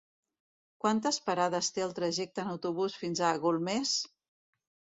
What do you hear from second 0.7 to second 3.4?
Quantes parades té el trajecte en autobús fins a